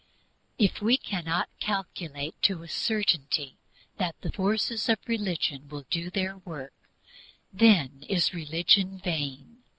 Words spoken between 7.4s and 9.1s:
then is religion